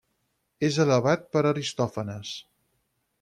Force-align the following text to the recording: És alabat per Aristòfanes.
És 0.69 0.79
alabat 0.85 1.27
per 1.37 1.43
Aristòfanes. 1.49 2.33